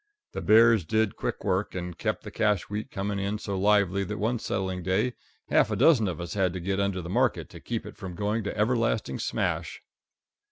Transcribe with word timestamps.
The 0.31 0.41
bears 0.41 0.83
did 0.83 1.15
quick 1.15 1.43
work 1.43 1.75
and 1.75 1.95
kept 1.95 2.23
the 2.23 2.31
cash 2.31 2.71
wheat 2.71 2.89
coming 2.89 3.19
in 3.19 3.37
so 3.37 3.55
lively 3.55 4.03
that 4.05 4.17
one 4.17 4.39
settling 4.39 4.81
day 4.81 5.13
half 5.49 5.69
a 5.69 5.75
dozen 5.75 6.07
of 6.07 6.19
us 6.19 6.33
had 6.33 6.53
to 6.53 6.59
get 6.59 6.79
under 6.79 7.03
the 7.03 7.07
market 7.11 7.49
to 7.51 7.59
keep 7.59 7.85
it 7.85 7.97
from 7.97 8.15
going 8.15 8.43
to 8.45 8.57
everlasting 8.57 9.19
smash. 9.19 9.83